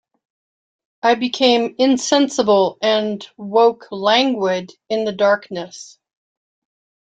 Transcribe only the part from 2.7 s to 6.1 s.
and woke languid in the darkness.